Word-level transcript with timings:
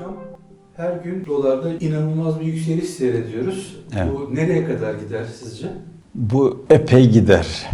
Hocam 0.00 0.16
her 0.76 0.92
gün 0.92 1.24
dolarda 1.26 1.72
inanılmaz 1.74 2.40
bir 2.40 2.44
yükseliş 2.44 2.90
seyrediyoruz. 2.90 3.76
Evet. 3.96 4.12
Bu 4.12 4.34
nereye 4.34 4.66
kadar 4.66 4.94
gider 4.94 5.24
sizce? 5.42 5.66
Bu 6.14 6.64
epey 6.70 7.10
gider. 7.10 7.66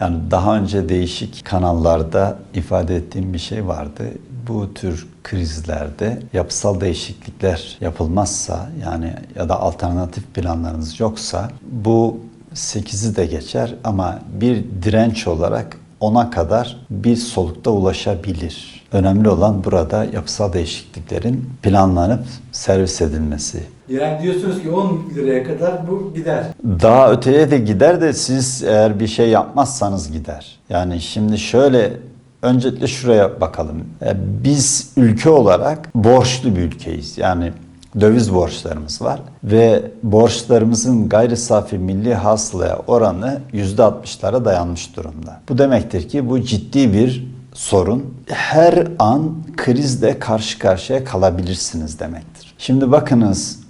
Yani 0.00 0.16
daha 0.30 0.58
önce 0.58 0.88
değişik 0.88 1.44
kanallarda 1.44 2.38
ifade 2.54 2.96
ettiğim 2.96 3.32
bir 3.32 3.38
şey 3.38 3.66
vardı. 3.66 4.04
Bu 4.48 4.74
tür 4.74 5.06
krizlerde 5.24 6.22
yapısal 6.32 6.80
değişiklikler 6.80 7.78
yapılmazsa 7.80 8.70
yani 8.84 9.14
ya 9.36 9.48
da 9.48 9.60
alternatif 9.60 10.34
planlarınız 10.34 11.00
yoksa 11.00 11.50
bu 11.70 12.20
8'i 12.54 13.16
de 13.16 13.26
geçer 13.26 13.74
ama 13.84 14.20
bir 14.40 14.64
direnç 14.82 15.28
olarak 15.28 15.76
ona 16.00 16.30
kadar 16.30 16.76
bir 16.90 17.16
solukta 17.16 17.70
ulaşabilir. 17.70 18.86
Önemli 18.92 19.28
olan 19.28 19.64
burada 19.64 20.04
yapısal 20.04 20.52
değişikliklerin 20.52 21.50
planlanıp 21.62 22.24
servis 22.52 23.00
edilmesi. 23.02 23.62
Yani 23.88 24.22
diyorsunuz 24.22 24.62
ki 24.62 24.70
10 24.70 25.02
liraya 25.14 25.44
kadar 25.44 25.88
bu 25.90 26.12
gider. 26.14 26.44
Daha 26.64 27.12
öteye 27.12 27.50
de 27.50 27.58
gider 27.58 28.00
de 28.00 28.12
siz 28.12 28.62
eğer 28.62 29.00
bir 29.00 29.06
şey 29.06 29.28
yapmazsanız 29.28 30.12
gider. 30.12 30.56
Yani 30.70 31.00
şimdi 31.00 31.38
şöyle 31.38 31.92
öncelikle 32.42 32.86
şuraya 32.86 33.40
bakalım. 33.40 33.84
E, 34.02 34.14
Biz 34.44 34.92
ülke 34.96 35.30
olarak 35.30 35.94
borçlu 35.94 36.56
bir 36.56 36.60
ülkeyiz. 36.60 37.18
Yani 37.18 37.52
döviz 38.00 38.34
borçlarımız 38.34 39.02
var 39.02 39.20
ve 39.44 39.90
borçlarımızın 40.02 41.08
gayri 41.08 41.36
safi 41.36 41.78
milli 41.78 42.14
hasılaya 42.14 42.78
oranı 42.86 43.40
%60'lara 43.52 44.44
dayanmış 44.44 44.96
durumda. 44.96 45.40
Bu 45.48 45.58
demektir 45.58 46.08
ki 46.08 46.28
bu 46.28 46.42
ciddi 46.42 46.92
bir 46.92 47.26
sorun. 47.52 48.14
Her 48.26 48.88
an 48.98 49.34
krizle 49.56 50.18
karşı 50.18 50.58
karşıya 50.58 51.04
kalabilirsiniz 51.04 52.00
demektir. 52.00 52.54
Şimdi 52.58 52.92
bakınız 52.92 53.60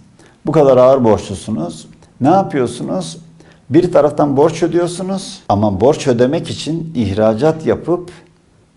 bu 0.47 0.53
kadar 0.53 0.77
ağır 0.77 1.05
borçlusunuz. 1.05 1.87
Ne 2.21 2.29
yapıyorsunuz? 2.29 3.19
Bir 3.71 3.93
taraftan 3.93 4.37
borç 4.37 4.63
ödüyorsunuz 4.63 5.41
ama 5.49 5.81
borç 5.81 6.07
ödemek 6.07 6.51
için 6.51 6.93
ihracat 6.95 7.67
yapıp 7.67 8.11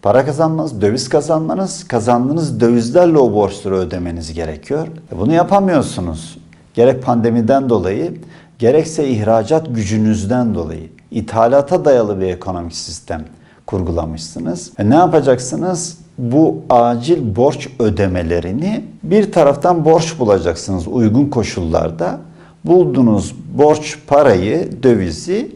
para 0.02 0.26
kazanmanız, 0.26 0.82
döviz 0.82 1.10
kazanmanız, 1.10 1.88
kazandığınız 1.88 2.60
dövizlerle 2.60 3.18
o 3.18 3.34
borçları 3.34 3.76
ödemeniz 3.76 4.34
gerekiyor. 4.34 4.88
E 5.14 5.20
Bunu 5.20 5.34
yapamıyorsunuz. 5.34 6.38
Gerek 6.74 7.04
pandemiden 7.04 7.70
dolayı, 7.70 8.14
gerekse 8.60 9.08
ihracat 9.08 9.76
gücünüzden 9.76 10.56
dolayı. 10.56 10.90
İthalata 11.12 11.86
dayalı 11.86 12.22
bir 12.22 12.28
ekonomik 12.28 12.76
sistem 12.76 13.26
kurgulamışsınız. 13.66 14.72
E 14.80 14.90
ne 14.90 14.96
yapacaksınız? 14.96 15.98
Bu 16.18 16.62
acil 16.70 17.36
borç 17.36 17.68
ödemelerini 17.80 18.84
bir 19.04 19.32
taraftan 19.32 19.86
borç 19.86 20.20
bulacaksınız 20.20 20.88
uygun 20.88 21.26
koşullarda. 21.26 22.18
Bulduğunuz 22.66 23.36
borç 23.58 23.98
parayı, 24.08 24.84
dövizi 24.84 25.56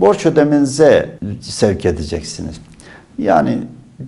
borç 0.00 0.26
ödemenize 0.26 1.18
sevk 1.40 1.84
edeceksiniz. 1.84 2.60
Yani 3.18 3.58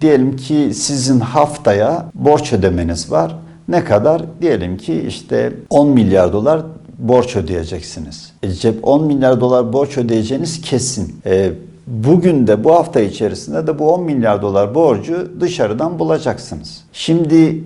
diyelim 0.01 0.37
ki 0.37 0.71
sizin 0.75 1.21
haftaya 1.21 2.07
borç 2.15 2.53
ödemeniz 2.53 3.11
var. 3.11 3.37
Ne 3.69 3.85
kadar? 3.85 4.23
Diyelim 4.41 4.77
ki 4.77 5.05
işte 5.09 5.53
10 5.71 5.89
milyar 5.89 6.33
dolar 6.33 6.63
borç 6.99 7.37
ödeyeceksiniz. 7.37 8.33
E, 8.43 8.53
cep 8.53 8.89
10 8.89 9.05
milyar 9.05 9.41
dolar 9.41 9.73
borç 9.73 9.99
ödeyeceğiniz 9.99 10.61
kesin. 10.61 11.21
E, 11.27 11.53
bugün 11.87 12.47
de 12.47 12.65
bu 12.65 12.75
hafta 12.75 13.01
içerisinde 13.01 13.67
de 13.67 13.79
bu 13.79 13.93
10 13.95 14.03
milyar 14.03 14.43
dolar 14.43 14.75
borcu 14.75 15.33
dışarıdan 15.41 15.99
bulacaksınız. 15.99 16.85
Şimdi 16.93 17.65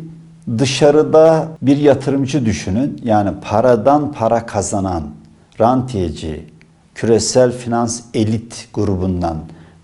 dışarıda 0.58 1.48
bir 1.62 1.77
yatırımcı 1.77 2.47
düşünün. 2.47 3.00
Yani 3.05 3.30
paradan 3.50 4.12
para 4.12 4.46
kazanan 4.46 5.02
rantiyeci, 5.61 6.45
küresel 6.95 7.52
finans 7.52 8.01
elit 8.14 8.68
grubundan 8.74 9.36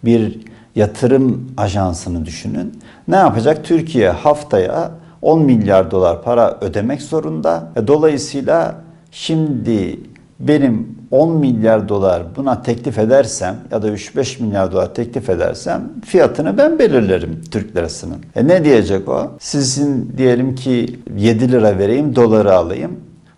bir 0.05 0.50
yatırım 0.75 1.53
ajansını 1.57 2.27
düşünün. 2.27 2.79
Ne 3.09 3.17
yapacak? 3.17 3.65
Türkiye 3.65 4.11
haftaya 4.11 4.91
10 5.23 5.43
milyar 5.43 5.91
dolar 5.91 6.23
para 6.23 6.59
ödemek 6.61 7.03
zorunda. 7.03 7.69
E, 7.77 7.87
Dolayısıyla 7.87 8.75
şimdi 9.11 10.01
benim 10.41 10.89
10 11.11 11.37
milyar 11.37 11.89
dolar 11.89 12.23
buna 12.37 12.63
teklif 12.63 12.99
edersem 12.99 13.57
ya 13.71 13.83
da 13.83 13.89
3-5 13.89 14.43
milyar 14.43 14.73
dolar 14.73 14.95
teklif 14.95 15.31
edersem 15.31 15.83
fiyatını 16.05 16.59
ben 16.59 16.79
belirlerim 16.79 17.41
Türk 17.51 17.77
lirasının. 17.77 18.17
E 18.37 18.49
ne 18.49 18.65
diyecek 18.65 19.09
o? 19.09 19.31
Sizin 19.41 20.15
diyelim 20.17 20.55
ki 20.55 21.01
7 21.17 21.53
lira 21.53 21.79
vereyim 21.79 22.17
doları 22.17 22.55
alayım. 22.55 22.91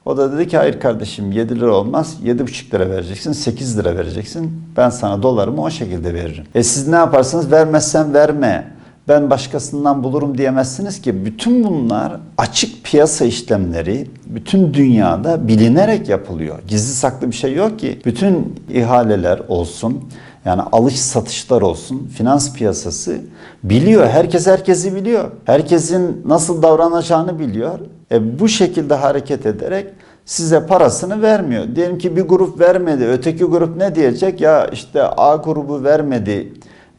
O 0.05 0.17
da 0.17 0.33
dedi 0.33 0.49
ki 0.49 0.57
hayır 0.57 0.81
kardeşim 0.81 1.33
7 1.33 1.61
lira 1.61 1.75
olmaz 1.75 2.17
7,5 2.25 2.75
lira 2.75 2.91
vereceksin 2.91 3.33
8 3.33 3.79
lira 3.79 3.97
vereceksin. 3.97 4.63
Ben 4.77 4.91
sana 4.91 5.23
dolarımı 5.23 5.63
o 5.63 5.71
şekilde 5.71 6.15
veririm. 6.15 6.45
E 6.55 6.63
siz 6.63 6.89
ne 6.89 6.97
yaparsınız 6.97 7.53
vermezsen 7.53 8.15
verme. 8.15 8.73
Ben 9.09 9.31
başkasından 9.31 10.05
bulurum 10.05 10.39
diyemezsiniz 10.39 11.03
ki 11.03 11.25
bütün 11.25 11.65
bunlar 11.65 12.21
açık 12.39 12.85
piyasa 12.85 13.25
işlemleri 13.25 14.11
bütün 14.27 14.75
dünyada 14.75 15.49
bilinerek 15.49 16.09
yapılıyor. 16.09 16.59
Gizli 16.69 16.95
saklı 16.95 17.31
bir 17.31 17.37
şey 17.37 17.55
yok 17.55 17.79
ki. 17.79 18.01
Bütün 18.05 18.55
ihaleler 18.71 19.41
olsun 19.49 20.05
yani 20.45 20.63
alış 20.73 21.01
satışlar 21.01 21.63
olsun 21.63 22.11
finans 22.17 22.53
piyasası 22.53 23.21
biliyor. 23.65 24.07
Herkes 24.07 24.47
herkesi 24.47 24.95
biliyor. 24.95 25.31
Herkesin 25.45 26.23
nasıl 26.27 26.63
davranacağını 26.63 27.39
biliyor. 27.39 27.79
E 28.13 28.39
bu 28.39 28.49
şekilde 28.49 28.95
hareket 28.95 29.47
ederek 29.47 29.87
size 30.25 30.67
parasını 30.67 31.23
vermiyor. 31.23 31.65
Diyelim 31.77 31.99
ki 31.99 32.17
bir 32.17 32.23
grup 32.23 32.61
vermedi. 32.61 33.05
Öteki 33.05 33.45
grup 33.45 33.77
ne 33.77 33.95
diyecek? 33.95 34.41
Ya 34.41 34.67
işte 34.67 35.03
A 35.03 35.37
grubu 35.37 35.85
vermedi 35.85 36.53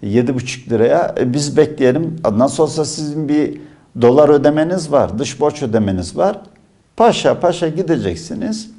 7,5 0.03 0.69
liraya. 0.69 1.15
E 1.19 1.33
biz 1.33 1.57
bekleyelim. 1.57 2.15
Nasıl 2.37 2.63
olsa 2.63 2.85
sizin 2.85 3.29
bir 3.29 3.59
dolar 4.01 4.29
ödemeniz 4.29 4.91
var. 4.91 5.19
Dış 5.19 5.39
borç 5.39 5.63
ödemeniz 5.63 6.17
var. 6.17 6.41
Paşa 6.97 7.39
paşa 7.39 7.67
gideceksiniz. 7.67 8.69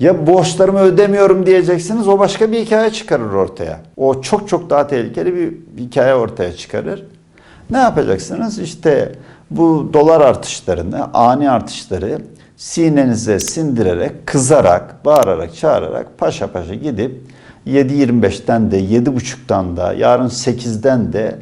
Ya 0.00 0.26
borçlarımı 0.26 0.80
ödemiyorum 0.80 1.46
diyeceksiniz. 1.46 2.08
O 2.08 2.18
başka 2.18 2.52
bir 2.52 2.60
hikaye 2.60 2.90
çıkarır 2.90 3.32
ortaya. 3.32 3.80
O 3.96 4.22
çok 4.22 4.48
çok 4.48 4.70
daha 4.70 4.86
tehlikeli 4.86 5.34
bir 5.36 5.82
hikaye 5.82 6.14
ortaya 6.14 6.52
çıkarır. 6.52 7.04
Ne 7.70 7.78
yapacaksınız? 7.78 8.58
İşte 8.58 9.12
bu 9.50 9.90
dolar 9.92 10.20
artışlarını, 10.20 11.14
ani 11.14 11.50
artışları 11.50 12.18
sinenize 12.56 13.40
sindirerek, 13.40 14.26
kızarak, 14.26 15.04
bağırarak, 15.04 15.54
çağırarak 15.56 16.18
paşa 16.18 16.46
paşa 16.46 16.74
gidip 16.74 17.20
7.25'ten 17.66 18.70
de 18.70 18.80
7.5'tan 18.80 19.76
da 19.76 19.92
yarın 19.92 20.28
8'den 20.28 21.12
de 21.12 21.38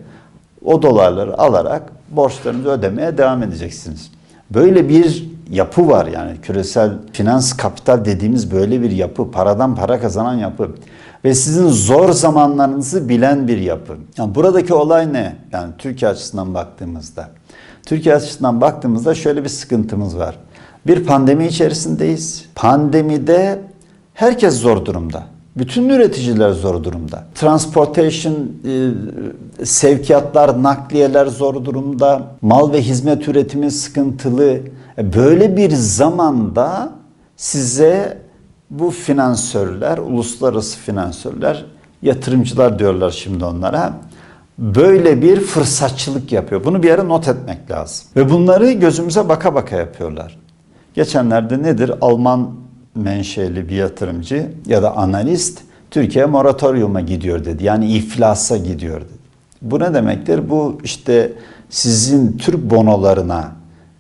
o 0.65 0.83
dolarları 0.83 1.39
alarak 1.39 1.83
borçlarınızı 2.11 2.69
ödemeye 2.69 3.19
devam 3.19 3.43
edeceksiniz. 3.43 4.11
Böyle 4.51 4.89
bir 4.89 5.32
yapı 5.53 5.89
var 5.89 6.07
yani 6.07 6.41
küresel 6.43 6.93
finans 7.13 7.53
kapital 7.53 8.05
dediğimiz 8.05 8.53
böyle 8.53 8.83
bir 8.83 8.91
yapı, 8.91 9.31
paradan 9.31 9.75
para 9.75 10.01
kazanan 10.01 10.35
yapı 10.35 10.71
ve 11.25 11.35
sizin 11.35 11.69
zor 11.69 12.13
zamanlarınızı 12.13 13.09
bilen 13.09 13.49
bir 13.49 13.59
yapı. 13.59 13.97
Yani 14.17 14.35
buradaki 14.35 14.75
olay 14.75 15.13
ne? 15.13 15.37
Yani 15.53 15.73
Türkiye 15.79 16.11
açısından 16.11 16.55
baktığımızda. 16.55 17.29
Türkiye 17.87 18.15
açısından 18.15 18.61
baktığımızda 18.61 19.15
şöyle 19.15 19.45
bir 19.45 19.49
sıkıntımız 19.49 20.19
var. 20.19 20.39
Bir 20.87 21.07
pandemi 21.07 21.47
içerisindeyiz. 21.47 22.45
Pandemide 22.55 23.61
herkes 24.15 24.61
zor 24.61 24.85
durumda. 24.85 25.23
Bütün 25.57 25.89
üreticiler 25.89 26.51
zor 26.51 26.85
durumda. 26.85 27.25
Transportation, 27.35 28.35
e, 29.61 29.65
sevkiyatlar, 29.65 30.63
nakliyeler 30.63 31.27
zor 31.27 31.65
durumda. 31.65 32.23
Mal 32.43 32.73
ve 32.73 32.83
hizmet 32.83 33.29
üretimi 33.29 33.71
sıkıntılı. 33.71 34.61
E, 34.99 35.15
Böyle 35.15 35.57
bir 35.57 35.71
zamanda 35.71 36.93
size 37.37 38.19
bu 38.71 38.91
finansörler, 38.91 39.99
uluslararası 39.99 40.79
finansörler, 40.79 41.65
yatırımcılar 42.03 42.79
diyorlar 42.79 43.11
şimdi 43.11 43.45
onlara. 43.45 43.93
Böyle 44.59 45.23
bir 45.23 45.41
fırsatçılık 45.41 46.33
yapıyor. 46.33 46.65
Bunu 46.65 46.83
bir 46.83 46.89
yere 46.89 47.09
not 47.09 47.29
etmek 47.29 47.71
lazım. 47.71 48.07
Ve 48.17 48.31
bunları 48.31 48.73
gözümüze 48.73 49.29
baka 49.29 49.55
baka 49.55 49.77
yapıyorlar. 49.77 50.39
Geçenlerde 50.95 51.63
nedir? 51.63 51.93
Alman 52.01 52.51
menşeli 52.95 53.69
bir 53.69 53.77
yatırımcı 53.77 54.53
ya 54.67 54.83
da 54.83 54.97
analist 54.97 55.63
Türkiye 55.91 56.27
moratoryuma 56.27 57.01
gidiyor 57.01 57.45
dedi. 57.45 57.65
Yani 57.65 57.93
iflasa 57.93 58.57
gidiyor 58.57 59.01
dedi. 59.01 59.23
Bu 59.63 59.81
ne 59.81 59.95
demektir? 59.95 60.51
Bu 60.51 60.81
işte 60.85 61.33
sizin 61.71 62.39
Türk 62.39 62.71
bonolarına 62.71 63.53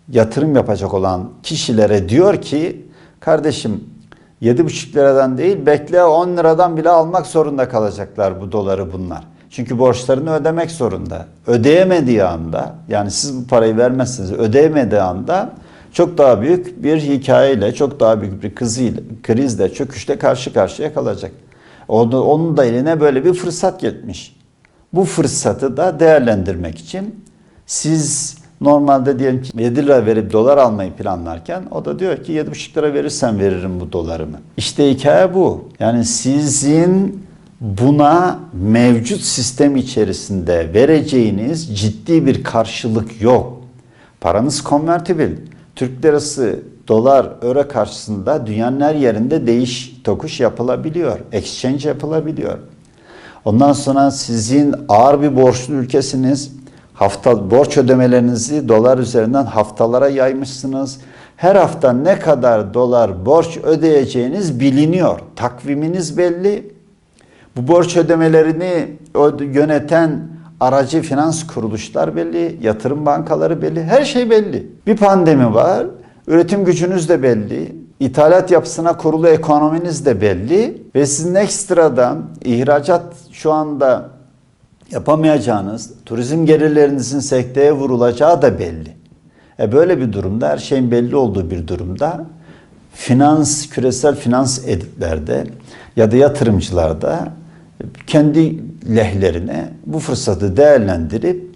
yatırım 0.08 0.56
yapacak 0.56 0.94
olan 0.94 1.30
kişilere 1.42 2.08
diyor 2.08 2.42
ki 2.42 2.86
kardeşim 3.20 3.84
7,5 4.42 4.94
liradan 4.94 5.38
değil 5.38 5.66
bekle 5.66 6.04
10 6.04 6.36
liradan 6.36 6.76
bile 6.76 6.90
almak 6.90 7.26
zorunda 7.26 7.68
kalacaklar 7.68 8.40
bu 8.40 8.52
doları 8.52 8.92
bunlar. 8.92 9.24
Çünkü 9.50 9.78
borçlarını 9.78 10.34
ödemek 10.34 10.70
zorunda. 10.70 11.26
Ödeyemediği 11.46 12.24
anda 12.24 12.74
yani 12.88 13.10
siz 13.10 13.36
bu 13.36 13.46
parayı 13.46 13.76
vermezseniz 13.76 14.32
ödeyemediği 14.32 15.00
anda 15.00 15.52
çok 15.92 16.18
daha 16.18 16.40
büyük 16.40 16.82
bir 16.82 17.00
hikayeyle, 17.00 17.74
çok 17.74 18.00
daha 18.00 18.20
büyük 18.20 18.42
bir 18.42 18.54
kızıyla, 18.54 19.02
krizle, 19.22 19.74
çöküşle 19.74 20.18
karşı 20.18 20.52
karşıya 20.52 20.94
kalacak. 20.94 21.32
Onu, 21.88 22.22
onun 22.22 22.56
da 22.56 22.64
eline 22.64 23.00
böyle 23.00 23.24
bir 23.24 23.34
fırsat 23.34 23.80
geçmiş. 23.80 24.36
Bu 24.92 25.04
fırsatı 25.04 25.76
da 25.76 26.00
değerlendirmek 26.00 26.78
için 26.78 27.24
siz 27.66 28.36
normalde 28.60 29.18
diyelim 29.18 29.42
ki 29.42 29.62
7 29.62 29.76
lira 29.76 30.06
verip 30.06 30.32
dolar 30.32 30.58
almayı 30.58 30.92
planlarken 30.92 31.62
o 31.70 31.84
da 31.84 31.98
diyor 31.98 32.24
ki 32.24 32.32
7,5 32.32 32.76
lira 32.76 32.94
verirsen 32.94 33.38
veririm 33.40 33.80
bu 33.80 33.92
dolarımı. 33.92 34.36
İşte 34.56 34.90
hikaye 34.90 35.34
bu. 35.34 35.68
Yani 35.80 36.04
sizin 36.04 37.22
buna 37.60 38.40
mevcut 38.52 39.20
sistem 39.20 39.76
içerisinde 39.76 40.74
vereceğiniz 40.74 41.80
ciddi 41.80 42.26
bir 42.26 42.44
karşılık 42.44 43.22
yok. 43.22 43.62
Paranız 44.20 44.60
konvertibil. 44.60 45.30
Türk 45.76 46.04
lirası, 46.04 46.60
dolar, 46.88 47.26
euro 47.42 47.68
karşısında 47.68 48.46
dünyanın 48.46 48.80
her 48.80 48.94
yerinde 48.94 49.46
değiş 49.46 50.00
tokuş 50.04 50.40
yapılabiliyor. 50.40 51.18
Exchange 51.32 51.88
yapılabiliyor. 51.88 52.58
Ondan 53.44 53.72
sonra 53.72 54.10
sizin 54.10 54.74
ağır 54.88 55.22
bir 55.22 55.36
borçlu 55.36 55.74
ülkesiniz. 55.74 56.52
Hafta 56.94 57.50
borç 57.50 57.78
ödemelerinizi 57.78 58.68
dolar 58.68 58.98
üzerinden 58.98 59.44
haftalara 59.44 60.08
yaymışsınız. 60.08 61.00
Her 61.36 61.56
hafta 61.56 61.92
ne 61.92 62.18
kadar 62.18 62.74
dolar 62.74 63.26
borç 63.26 63.58
ödeyeceğiniz 63.62 64.60
biliniyor. 64.60 65.20
Takviminiz 65.36 66.18
belli. 66.18 66.72
Bu 67.56 67.68
borç 67.68 67.96
ödemelerini 67.96 68.88
yöneten 69.40 70.31
aracı 70.62 71.02
finans 71.02 71.46
kuruluşlar 71.46 72.16
belli, 72.16 72.58
yatırım 72.62 73.06
bankaları 73.06 73.62
belli, 73.62 73.82
her 73.82 74.04
şey 74.04 74.30
belli. 74.30 74.66
Bir 74.86 74.96
pandemi 74.96 75.54
var, 75.54 75.86
üretim 76.26 76.64
gücünüz 76.64 77.08
de 77.08 77.22
belli, 77.22 77.76
ithalat 78.00 78.50
yapısına 78.50 78.96
kurulu 78.96 79.28
ekonominiz 79.28 80.06
de 80.06 80.20
belli 80.20 80.82
ve 80.94 81.06
sizin 81.06 81.34
ekstradan 81.34 82.24
ihracat 82.44 83.02
şu 83.32 83.52
anda 83.52 84.10
yapamayacağınız, 84.90 85.90
turizm 86.06 86.46
gelirlerinizin 86.46 87.20
sekteye 87.20 87.72
vurulacağı 87.72 88.42
da 88.42 88.58
belli. 88.58 88.96
E 89.58 89.72
böyle 89.72 90.00
bir 90.00 90.12
durumda, 90.12 90.48
her 90.48 90.58
şeyin 90.58 90.90
belli 90.90 91.16
olduğu 91.16 91.50
bir 91.50 91.68
durumda 91.68 92.24
finans, 92.94 93.68
küresel 93.68 94.14
finans 94.14 94.68
editlerde 94.68 95.46
ya 95.96 96.12
da 96.12 96.16
yatırımcılarda 96.16 97.28
kendi 98.06 98.58
lehlerine 98.96 99.68
bu 99.86 99.98
fırsatı 99.98 100.56
değerlendirip 100.56 101.54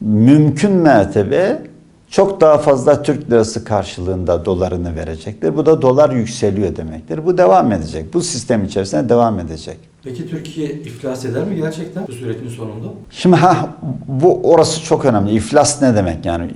mümkün 0.00 0.72
mertebe 0.72 1.62
çok 2.10 2.40
daha 2.40 2.58
fazla 2.58 3.02
Türk 3.02 3.30
lirası 3.30 3.64
karşılığında 3.64 4.44
dolarını 4.44 4.96
verecektir. 4.96 5.56
Bu 5.56 5.66
da 5.66 5.82
dolar 5.82 6.10
yükseliyor 6.10 6.76
demektir. 6.76 7.26
Bu 7.26 7.38
devam 7.38 7.72
edecek. 7.72 8.14
Bu 8.14 8.22
sistem 8.22 8.64
içerisinde 8.64 9.08
devam 9.08 9.38
edecek. 9.38 9.76
Peki 10.04 10.28
Türkiye 10.28 10.70
iflas 10.70 11.24
eder 11.24 11.44
mi 11.44 11.56
gerçekten 11.56 12.06
bu 12.08 12.12
sürecin 12.12 12.48
sonunda? 12.48 12.86
Şimdi 13.10 13.36
ha 13.36 13.68
bu 14.08 14.40
orası 14.50 14.82
çok 14.82 15.04
önemli. 15.04 15.32
İflas 15.32 15.82
ne 15.82 15.96
demek 15.96 16.26
yani? 16.26 16.50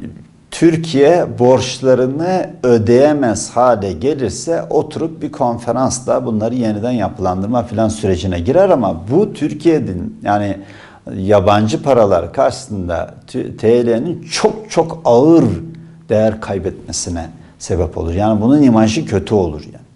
Türkiye 0.50 1.38
borçlarını 1.38 2.50
ödeyemez 2.62 3.50
hale 3.50 3.92
gelirse 3.92 4.62
oturup 4.70 5.22
bir 5.22 5.32
konferansla 5.32 6.26
bunları 6.26 6.54
yeniden 6.54 6.90
yapılandırma 6.90 7.62
filan 7.62 7.88
sürecine 7.88 8.40
girer 8.40 8.70
ama 8.70 8.96
bu 9.10 9.32
Türkiye'nin 9.32 10.20
yani 10.22 10.56
yabancı 11.16 11.82
paralar 11.82 12.32
karşısında 12.32 13.14
TL'nin 13.58 14.22
çok 14.22 14.70
çok 14.70 15.00
ağır 15.04 15.44
değer 16.08 16.40
kaybetmesine 16.40 17.26
sebep 17.58 17.98
olur. 17.98 18.12
Yani 18.12 18.40
bunun 18.40 18.62
imajı 18.62 19.06
kötü 19.06 19.34
olur 19.34 19.64
yani. 19.64 19.88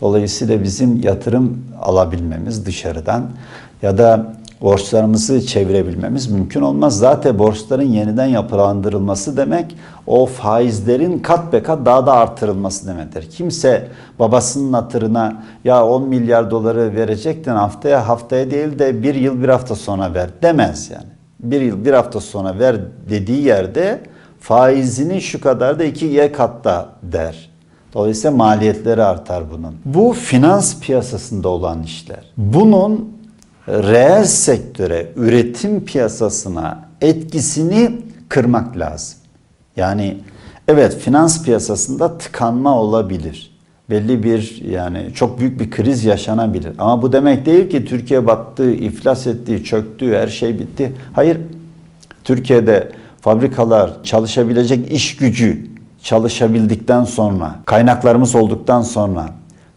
Dolayısıyla 0.00 0.62
bizim 0.62 1.02
yatırım 1.02 1.64
alabilmemiz 1.82 2.66
dışarıdan 2.66 3.30
ya 3.82 3.98
da 3.98 4.32
borçlarımızı 4.60 5.46
çevirebilmemiz 5.46 6.30
mümkün 6.30 6.60
olmaz. 6.60 6.98
Zaten 6.98 7.38
borçların 7.38 7.88
yeniden 7.88 8.26
yapılandırılması 8.26 9.36
demek 9.36 9.76
o 10.06 10.26
faizlerin 10.26 11.18
kat 11.18 11.52
be 11.52 11.62
kat 11.62 11.86
daha 11.86 12.06
da 12.06 12.12
artırılması 12.12 12.86
demektir. 12.86 13.30
Kimse 13.30 13.88
babasının 14.18 14.72
hatırına 14.72 15.42
ya 15.64 15.86
10 15.86 16.08
milyar 16.08 16.50
doları 16.50 16.94
verecektin 16.94 17.52
haftaya 17.52 18.08
haftaya 18.08 18.50
değil 18.50 18.78
de 18.78 19.02
bir 19.02 19.14
yıl 19.14 19.42
bir 19.42 19.48
hafta 19.48 19.74
sonra 19.74 20.14
ver 20.14 20.30
demez 20.42 20.90
yani. 20.90 21.06
Bir 21.40 21.60
yıl 21.60 21.84
bir 21.84 21.92
hafta 21.92 22.20
sonra 22.20 22.58
ver 22.58 22.76
dediği 23.10 23.44
yerde 23.44 24.00
faizini 24.40 25.20
şu 25.20 25.40
kadar 25.40 25.78
da 25.78 25.84
iki 25.84 26.06
y 26.06 26.32
katta 26.32 26.88
der. 27.02 27.50
Dolayısıyla 27.94 28.36
maliyetleri 28.36 29.02
artar 29.02 29.44
bunun. 29.50 29.74
Bu 29.84 30.12
finans 30.12 30.80
piyasasında 30.80 31.48
olan 31.48 31.82
işler. 31.82 32.24
Bunun 32.36 33.17
reel 33.68 34.24
sektöre, 34.24 35.06
üretim 35.16 35.84
piyasasına 35.84 36.88
etkisini 37.00 37.90
kırmak 38.28 38.78
lazım. 38.78 39.18
Yani 39.76 40.18
evet 40.68 40.96
finans 40.98 41.44
piyasasında 41.44 42.18
tıkanma 42.18 42.78
olabilir. 42.78 43.58
Belli 43.90 44.22
bir 44.22 44.62
yani 44.70 45.10
çok 45.14 45.40
büyük 45.40 45.60
bir 45.60 45.70
kriz 45.70 46.04
yaşanabilir. 46.04 46.72
Ama 46.78 47.02
bu 47.02 47.12
demek 47.12 47.46
değil 47.46 47.70
ki 47.70 47.84
Türkiye 47.84 48.26
battı, 48.26 48.70
iflas 48.70 49.26
etti, 49.26 49.64
çöktü, 49.64 50.16
her 50.16 50.28
şey 50.28 50.58
bitti. 50.58 50.92
Hayır. 51.12 51.38
Türkiye'de 52.24 52.92
fabrikalar, 53.20 54.02
çalışabilecek 54.02 54.92
iş 54.92 55.16
gücü 55.16 55.66
çalışabildikten 56.02 57.04
sonra, 57.04 57.54
kaynaklarımız 57.64 58.34
olduktan 58.34 58.82
sonra, 58.82 59.26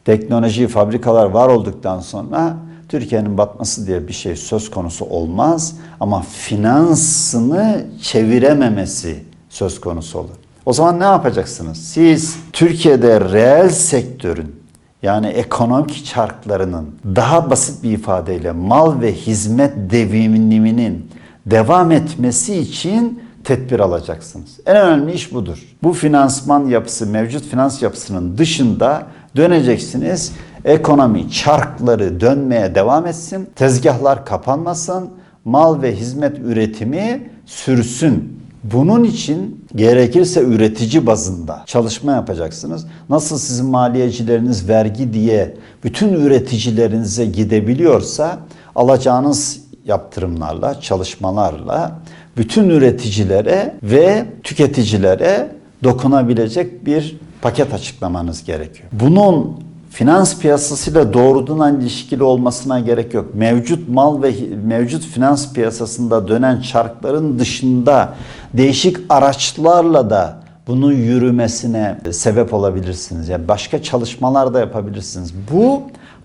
teknoloji, 0.05 0.67
fabrikalar 0.67 1.25
var 1.25 1.49
olduktan 1.49 1.99
sonra 1.99 2.57
Türkiye'nin 2.91 3.37
batması 3.37 3.87
diye 3.87 4.07
bir 4.07 4.13
şey 4.13 4.35
söz 4.35 4.71
konusu 4.71 5.05
olmaz 5.05 5.75
ama 5.99 6.21
finansını 6.21 7.85
çevirememesi 8.01 9.23
söz 9.49 9.81
konusu 9.81 10.19
olur. 10.19 10.29
O 10.65 10.73
zaman 10.73 10.99
ne 10.99 11.03
yapacaksınız? 11.03 11.77
Siz 11.77 12.35
Türkiye'de 12.53 13.21
reel 13.21 13.69
sektörün 13.69 14.55
yani 15.03 15.27
ekonomik 15.27 16.05
çarklarının 16.05 16.95
daha 17.05 17.49
basit 17.49 17.83
bir 17.83 17.91
ifadeyle 17.91 18.51
mal 18.51 19.01
ve 19.01 19.13
hizmet 19.13 19.73
devriminin 19.91 21.09
devam 21.45 21.91
etmesi 21.91 22.57
için 22.57 23.23
tedbir 23.43 23.79
alacaksınız. 23.79 24.59
En 24.65 24.75
önemli 24.75 25.13
iş 25.13 25.33
budur. 25.33 25.75
Bu 25.83 25.93
finansman 25.93 26.67
yapısı, 26.67 27.07
mevcut 27.07 27.43
finans 27.43 27.81
yapısının 27.81 28.37
dışında 28.37 29.03
döneceksiniz. 29.35 30.31
Ekonomi 30.65 31.31
çarkları 31.31 32.19
dönmeye 32.19 32.75
devam 32.75 33.07
etsin. 33.07 33.49
Tezgahlar 33.55 34.25
kapanmasın. 34.25 35.09
Mal 35.45 35.81
ve 35.81 35.95
hizmet 35.95 36.39
üretimi 36.39 37.29
sürsün. 37.45 38.41
Bunun 38.63 39.03
için 39.03 39.65
gerekirse 39.75 40.41
üretici 40.41 41.05
bazında 41.05 41.63
çalışma 41.65 42.11
yapacaksınız. 42.11 42.85
Nasıl 43.09 43.37
sizin 43.37 43.65
maliyecileriniz 43.65 44.69
vergi 44.69 45.13
diye 45.13 45.57
bütün 45.83 46.13
üreticilerinize 46.13 47.25
gidebiliyorsa 47.25 48.39
alacağınız 48.75 49.61
yaptırımlarla, 49.85 50.81
çalışmalarla 50.81 51.99
bütün 52.37 52.69
üreticilere 52.69 53.75
ve 53.83 54.25
tüketicilere 54.43 55.51
dokunabilecek 55.83 56.85
bir 56.85 57.17
paket 57.41 57.73
açıklamanız 57.73 58.43
gerekiyor. 58.43 58.89
Bunun 58.91 59.59
finans 59.91 60.39
piyasasıyla 60.39 61.13
doğrudan 61.13 61.81
ilişkili 61.81 62.23
olmasına 62.23 62.79
gerek 62.79 63.13
yok. 63.13 63.35
Mevcut 63.35 63.89
mal 63.89 64.21
ve 64.21 64.33
mevcut 64.65 65.05
finans 65.05 65.53
piyasasında 65.53 66.27
dönen 66.27 66.61
çarkların 66.61 67.39
dışında 67.39 68.13
değişik 68.53 68.97
araçlarla 69.09 70.09
da 70.09 70.41
bunun 70.67 70.93
yürümesine 70.93 71.97
sebep 72.11 72.53
olabilirsiniz. 72.53 73.29
Yani 73.29 73.47
başka 73.47 73.83
çalışmalar 73.83 74.53
da 74.53 74.59
yapabilirsiniz. 74.59 75.33
Bu 75.51 75.81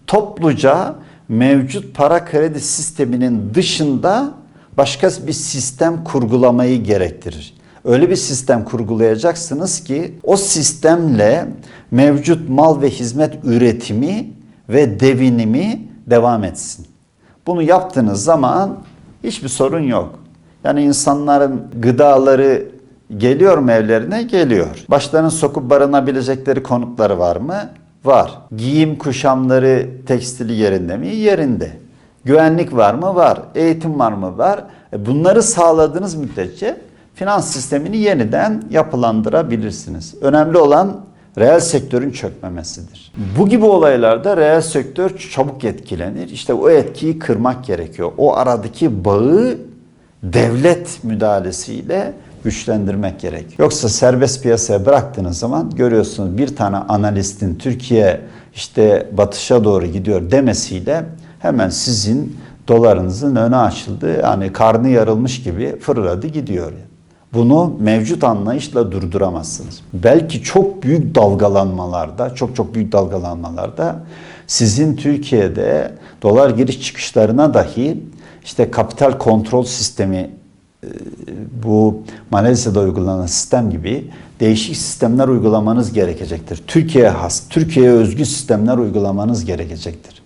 topluca 0.07 0.95
mevcut 1.29 1.95
para 1.95 2.25
kredi 2.25 2.61
sisteminin 2.61 3.55
dışında 3.55 4.31
başka 4.77 5.09
bir 5.27 5.33
sistem 5.33 6.05
kurgulamayı 6.05 6.83
gerektirir. 6.85 7.55
Öyle 7.87 8.11
bir 8.11 8.17
sistem 8.17 8.65
kurgulayacaksınız 8.65 9.85
ki 9.85 10.15
o 10.23 10.37
sistemle 10.37 11.47
mevcut 11.91 12.49
mal 12.49 12.83
ve 12.83 12.91
hizmet 12.91 13.45
üretimi 13.45 14.31
ve 14.69 15.01
devinimi 15.01 15.89
devam 16.07 16.45
etsin. 16.45 16.87
Bunu 17.47 17.63
yaptığınız 17.63 18.25
zaman 18.25 18.77
hiçbir 19.25 19.49
sorun 19.49 19.81
yok. 19.81 20.19
Yani 20.65 20.83
insanların 20.83 21.63
gıdaları 21.83 22.69
geliyor 23.17 23.59
mu 23.59 23.71
evlerine? 23.71 24.23
Geliyor. 24.23 24.85
Başlarını 24.89 25.31
sokup 25.31 25.71
barınabilecekleri 25.71 26.63
konutları 26.63 27.19
var 27.19 27.37
mı? 27.37 27.71
Var. 28.05 28.39
Giyim 28.57 28.99
kuşamları 28.99 29.89
tekstili 30.07 30.53
yerinde 30.53 30.97
mi? 30.97 31.09
Yerinde. 31.09 31.71
Güvenlik 32.25 32.77
var 32.77 32.95
mı? 32.95 33.15
Var. 33.15 33.43
Eğitim 33.55 33.99
var 33.99 34.13
mı? 34.13 34.39
Var. 34.39 34.65
E 34.93 35.07
bunları 35.07 35.43
sağladığınız 35.43 36.15
müddetçe 36.15 36.86
finans 37.17 37.53
sistemini 37.53 37.97
yeniden 37.97 38.63
yapılandırabilirsiniz. 38.71 40.15
Önemli 40.21 40.59
olan 40.59 41.01
reel 41.39 41.61
sektörün 41.61 42.11
çökmemesidir. 42.11 43.13
Bu 43.39 43.49
gibi 43.49 43.65
olaylarda 43.65 44.37
reel 44.37 44.61
sektör 44.61 45.19
çabuk 45.19 45.65
etkilenir. 45.65 46.29
İşte 46.29 46.55
o 46.55 46.71
etkiyi 46.71 47.19
kırmak 47.19 47.65
gerekiyor. 47.65 48.13
O 48.19 48.35
aradaki 48.35 49.05
bağı 49.05 49.59
devlet 50.23 51.05
müdahalesiyle 51.05 52.13
güçlendirmek 52.45 53.21
gerek. 53.21 53.59
Yoksa 53.59 53.89
serbest 53.89 54.43
piyasaya 54.43 54.87
bıraktığınız 54.87 55.39
zaman 55.39 55.71
görüyorsunuz 55.71 56.39
bir 56.39 56.57
tane 56.57 56.77
analistin 56.77 57.55
Türkiye 57.55 58.21
işte 58.55 59.11
batışa 59.13 59.65
doğru 59.65 59.87
gidiyor 59.87 60.31
demesiyle 60.31 61.05
hemen 61.39 61.69
sizin 61.69 62.37
dolarınızın 62.69 63.37
önü 63.37 63.57
açıldı. 63.57 64.21
Yani 64.23 64.53
karnı 64.53 64.89
yarılmış 64.89 65.43
gibi 65.43 65.79
fırladı 65.81 66.27
gidiyor. 66.27 66.73
Bunu 67.35 67.77
mevcut 67.81 68.25
anlayışla 68.25 68.93
durduramazsınız. 68.93 69.81
Belki 69.93 70.43
çok 70.43 70.83
büyük 70.83 71.15
dalgalanmalarda, 71.15 72.35
çok 72.35 72.57
çok 72.57 72.75
büyük 72.75 72.93
dalgalanmalarda 72.93 74.05
sizin 74.47 74.97
Türkiye'de 74.97 75.93
dolar 76.23 76.51
giriş 76.51 76.83
çıkışlarına 76.83 77.55
dahi 77.55 78.03
işte 78.45 78.71
kapital 78.71 79.19
kontrol 79.19 79.65
sistemi 79.65 80.17
e, 80.17 80.89
bu 81.65 82.03
Malezya'da 82.31 82.81
uygulanan 82.81 83.27
sistem 83.27 83.71
gibi 83.71 84.11
değişik 84.41 84.77
sistemler 84.77 85.29
uygulamanız 85.29 85.93
gerekecektir. 85.93 86.63
Türkiye'ye 86.67 87.11
has, 87.11 87.49
Türkiye'ye 87.49 87.93
özgü 87.93 88.27
sistemler 88.27 88.79
uygulamanız 88.79 89.45
gerekecektir. 89.45 90.23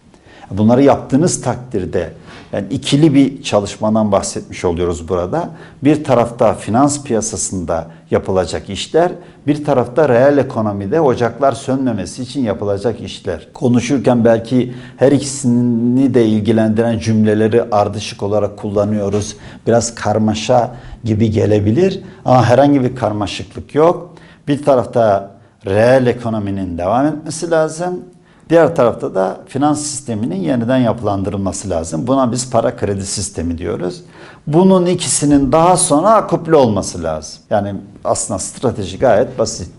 Bunları 0.51 0.83
yaptığınız 0.83 1.43
takdirde 1.43 2.13
yani 2.53 2.67
ikili 2.71 3.15
bir 3.15 3.43
çalışmadan 3.43 4.13
bahsetmiş 4.13 4.65
oluyoruz 4.65 5.09
burada. 5.09 5.51
Bir 5.85 6.05
tarafta 6.05 6.55
finans 6.55 7.05
piyasasında 7.05 7.87
yapılacak 8.11 8.71
işler, 8.71 9.13
bir 9.47 9.65
tarafta 9.65 10.09
reel 10.09 10.39
ekonomide 10.39 11.01
ocaklar 11.01 11.53
sönmemesi 11.53 12.23
için 12.23 12.45
yapılacak 12.45 13.01
işler. 13.01 13.49
Konuşurken 13.55 14.25
belki 14.25 14.75
her 14.97 15.13
ikisini 15.13 16.15
de 16.15 16.27
ilgilendiren 16.27 16.99
cümleleri 16.99 17.63
ardışık 17.63 18.23
olarak 18.23 18.57
kullanıyoruz. 18.57 19.37
Biraz 19.67 19.95
karmaşa 19.95 20.77
gibi 21.05 21.31
gelebilir 21.31 22.01
ama 22.25 22.45
herhangi 22.45 22.83
bir 22.83 22.97
karmaşıklık 22.97 23.75
yok. 23.75 24.15
Bir 24.49 24.65
tarafta 24.65 25.31
reel 25.67 26.07
ekonominin 26.07 26.79
devam 26.79 27.07
etmesi 27.07 27.51
lazım. 27.51 28.05
Diğer 28.51 28.77
tarafta 28.77 29.15
da 29.15 29.41
finans 29.47 29.81
sisteminin 29.81 30.37
yeniden 30.37 30.79
yapılandırılması 30.79 31.71
lazım. 31.71 32.07
Buna 32.07 32.33
biz 32.33 32.51
para 32.51 32.77
kredi 32.77 33.07
sistemi 33.07 33.59
diyoruz. 33.59 34.03
Bunun 34.47 34.87
ikisinin 34.87 35.53
daha 35.53 35.77
sonra 35.77 36.11
akuple 36.11 36.57
olması 36.57 37.03
lazım. 37.03 37.41
Yani 37.51 37.75
aslında 38.05 38.39
strateji 38.39 38.99
gayet 38.99 39.39
basit. 39.39 39.71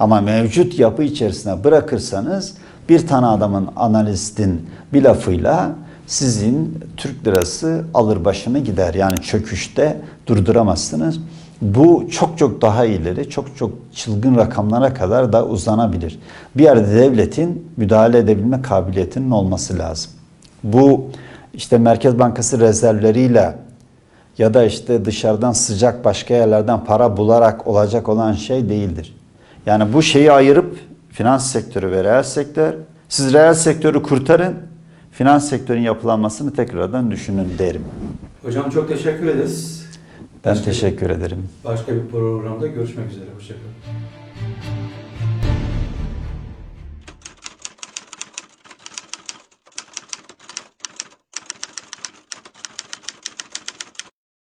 Ama 0.00 0.20
mevcut 0.20 0.78
yapı 0.78 1.02
içerisine 1.02 1.64
bırakırsanız 1.64 2.54
bir 2.88 3.06
tane 3.06 3.26
adamın 3.26 3.68
analistin 3.76 4.70
bir 4.92 5.02
lafıyla 5.02 5.70
sizin 6.06 6.84
Türk 6.96 7.26
lirası 7.26 7.84
alır 7.94 8.24
başını 8.24 8.58
gider. 8.58 8.94
Yani 8.94 9.16
çöküşte 9.16 10.00
durduramazsınız. 10.26 11.20
Bu 11.62 12.08
çok 12.10 12.38
çok 12.38 12.62
daha 12.62 12.84
ileri, 12.84 13.30
çok 13.30 13.56
çok 13.56 13.70
çılgın 13.94 14.36
rakamlara 14.36 14.94
kadar 14.94 15.32
da 15.32 15.46
uzanabilir. 15.46 16.18
Bir 16.56 16.62
yerde 16.62 16.94
devletin 16.94 17.68
müdahale 17.76 18.18
edebilme 18.18 18.62
kabiliyetinin 18.62 19.30
olması 19.30 19.78
lazım. 19.78 20.12
Bu 20.64 21.10
işte 21.54 21.78
Merkez 21.78 22.18
Bankası 22.18 22.60
rezervleriyle 22.60 23.54
ya 24.38 24.54
da 24.54 24.64
işte 24.64 25.04
dışarıdan 25.04 25.52
sıcak 25.52 26.04
başka 26.04 26.34
yerlerden 26.34 26.84
para 26.84 27.16
bularak 27.16 27.66
olacak 27.66 28.08
olan 28.08 28.32
şey 28.32 28.68
değildir. 28.68 29.16
Yani 29.66 29.92
bu 29.92 30.02
şeyi 30.02 30.32
ayırıp 30.32 30.78
finans 31.10 31.52
sektörü 31.52 31.90
ve 31.90 32.04
reel 32.04 32.22
sektör, 32.22 32.74
siz 33.08 33.32
reel 33.32 33.54
sektörü 33.54 34.02
kurtarın, 34.02 34.54
finans 35.12 35.48
sektörün 35.48 35.80
yapılanmasını 35.80 36.54
tekrardan 36.54 37.10
düşünün 37.10 37.48
derim. 37.58 37.84
Hocam 38.42 38.70
çok 38.70 38.88
teşekkür 38.88 39.26
ederiz. 39.26 39.81
Ben 40.44 40.62
teşekkür 40.62 41.10
ederim. 41.10 41.48
Başka 41.64 41.94
bir 41.94 42.06
programda 42.06 42.66
görüşmek 42.66 43.10
üzere. 43.10 43.24
Hoşçakalın. 43.36 44.01